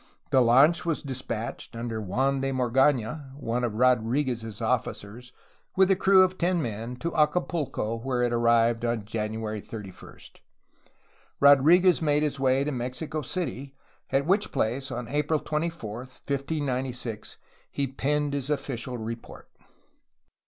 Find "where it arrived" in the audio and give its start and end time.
7.99-8.83